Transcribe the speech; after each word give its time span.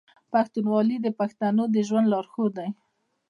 پښتونولي 0.31 0.97
د 1.01 1.07
پښتنو 1.19 1.63
د 1.75 1.77
ژوند 1.87 2.05
لارښود 2.11 2.51
دی. 2.59 2.69